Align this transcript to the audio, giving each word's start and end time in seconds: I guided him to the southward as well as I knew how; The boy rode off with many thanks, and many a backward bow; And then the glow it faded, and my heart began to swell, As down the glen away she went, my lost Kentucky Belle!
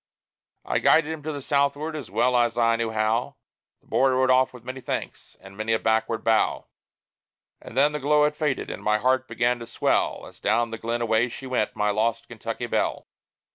I 0.65 0.79
guided 0.79 1.11
him 1.11 1.21
to 1.21 1.31
the 1.31 1.43
southward 1.43 1.95
as 1.95 2.09
well 2.09 2.35
as 2.35 2.57
I 2.57 2.75
knew 2.75 2.89
how; 2.89 3.35
The 3.81 3.85
boy 3.87 4.09
rode 4.09 4.31
off 4.31 4.51
with 4.51 4.63
many 4.63 4.81
thanks, 4.81 5.37
and 5.39 5.55
many 5.55 5.73
a 5.73 5.77
backward 5.77 6.23
bow; 6.23 6.65
And 7.61 7.77
then 7.77 7.91
the 7.91 7.99
glow 7.99 8.23
it 8.23 8.35
faded, 8.35 8.71
and 8.71 8.81
my 8.81 8.97
heart 8.97 9.27
began 9.27 9.59
to 9.59 9.67
swell, 9.67 10.25
As 10.25 10.39
down 10.39 10.71
the 10.71 10.79
glen 10.79 11.03
away 11.03 11.29
she 11.29 11.45
went, 11.45 11.75
my 11.75 11.91
lost 11.91 12.27
Kentucky 12.27 12.65
Belle! 12.65 13.05